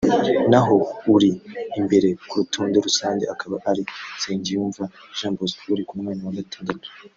naho 0.51 0.75
uri 1.13 1.29
imbere 1.79 2.07
ku 2.27 2.33
rutonde 2.39 2.77
rusange 2.85 3.23
akaba 3.33 3.55
ari 3.69 3.81
Nsengiyumva 4.15 4.83
Jean 5.17 5.33
Bosco 5.37 5.63
uri 5.73 5.83
ku 5.87 5.93
mwanya 5.99 6.23
wa 6.27 6.37
gatandatu 6.39 6.87